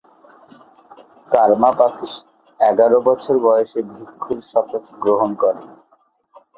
[1.29, 2.11] কার্মা-পাক্শি
[2.59, 5.67] এগারো বছর বয়সে ভিক্ষুর শপথ গ্রহণ করেন।